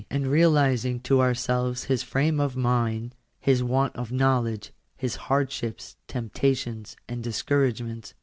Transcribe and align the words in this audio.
229 0.09 0.25
and 0.25 0.33
realizing 0.33 0.99
to 0.99 1.21
ourselves 1.21 1.83
his 1.83 2.01
frame 2.01 2.39
of 2.39 2.55
mind, 2.57 3.13
his 3.39 3.63
want 3.63 3.95
of 3.95 4.11
knowled 4.11 4.61
ge, 4.63 4.71
^ 4.71 4.71
jglfr«»'dghipg; 4.99 5.95
foiy 6.09 6.31
rptations, 6.31 6.95
and 7.07 7.23
discou 7.23 7.61
ragements. 7.71 8.15